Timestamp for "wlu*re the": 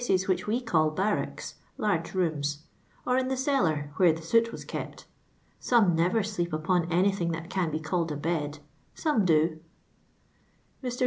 3.99-4.21